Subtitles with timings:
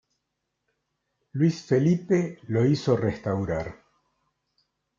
[1.33, 3.83] Luis Felipe lo hizo restaurar.